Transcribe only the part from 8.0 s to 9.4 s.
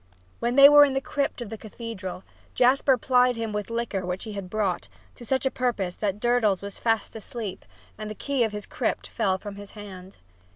the key of the crypt fell